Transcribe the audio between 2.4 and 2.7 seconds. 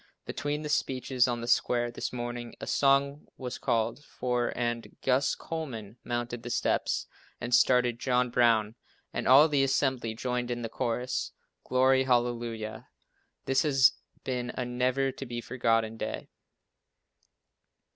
a